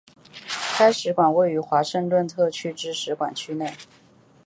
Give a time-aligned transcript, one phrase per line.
[0.79, 3.71] 该使馆位于华盛顿特区之使馆区内。